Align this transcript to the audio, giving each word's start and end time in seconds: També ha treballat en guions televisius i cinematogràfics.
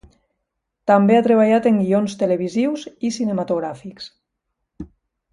També 0.91 1.17
ha 1.17 1.25
treballat 1.27 1.67
en 1.71 1.77
guions 1.81 2.15
televisius 2.21 2.85
i 3.09 3.11
cinematogràfics. 3.19 4.09